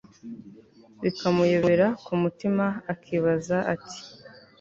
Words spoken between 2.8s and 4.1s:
akibaza ati